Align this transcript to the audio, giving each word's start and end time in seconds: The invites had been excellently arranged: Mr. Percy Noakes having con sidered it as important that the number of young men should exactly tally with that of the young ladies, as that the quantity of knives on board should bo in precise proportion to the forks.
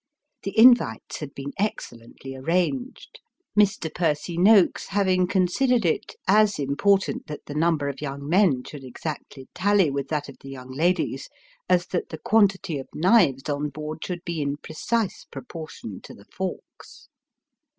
The 0.41 0.57
invites 0.57 1.19
had 1.19 1.31
been 1.35 1.53
excellently 1.59 2.35
arranged: 2.35 3.19
Mr. 3.55 3.93
Percy 3.93 4.35
Noakes 4.35 4.87
having 4.87 5.27
con 5.27 5.45
sidered 5.45 5.85
it 5.85 6.15
as 6.27 6.57
important 6.57 7.27
that 7.27 7.45
the 7.45 7.53
number 7.53 7.87
of 7.87 8.01
young 8.01 8.27
men 8.27 8.63
should 8.63 8.83
exactly 8.83 9.47
tally 9.53 9.91
with 9.91 10.07
that 10.07 10.27
of 10.27 10.37
the 10.41 10.49
young 10.49 10.71
ladies, 10.71 11.29
as 11.69 11.85
that 11.89 12.09
the 12.09 12.17
quantity 12.17 12.79
of 12.79 12.87
knives 12.95 13.47
on 13.47 13.69
board 13.69 14.03
should 14.03 14.25
bo 14.25 14.33
in 14.33 14.57
precise 14.57 15.25
proportion 15.25 16.01
to 16.01 16.15
the 16.15 16.25
forks. 16.25 17.07